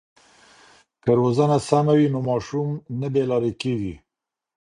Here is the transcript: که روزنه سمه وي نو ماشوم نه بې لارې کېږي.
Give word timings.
که 1.03 1.11
روزنه 1.19 1.57
سمه 1.67 1.93
وي 1.97 2.07
نو 2.13 2.19
ماشوم 2.29 2.69
نه 2.99 3.07
بې 3.13 3.23
لارې 3.29 3.51
کېږي. 3.61 3.93